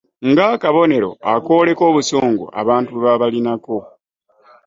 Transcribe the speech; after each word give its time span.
Ng'akabonero 0.29 1.11
akooleka 1.33 1.83
obusungu 1.89 2.45
abantu 2.61 2.89
bwe 2.93 3.03
babalinako. 3.05 3.77